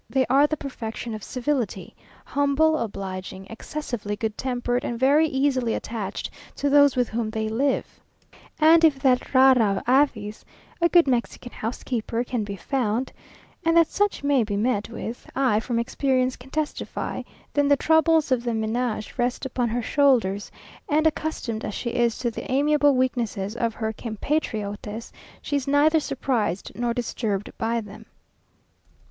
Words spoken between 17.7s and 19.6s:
troubles of the menage rest